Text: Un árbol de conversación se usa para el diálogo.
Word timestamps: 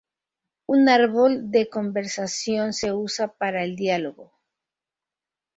Un 0.65 0.89
árbol 0.89 1.51
de 1.51 1.69
conversación 1.69 2.73
se 2.73 2.91
usa 2.91 3.27
para 3.37 3.63
el 3.63 3.75
diálogo. 3.75 4.33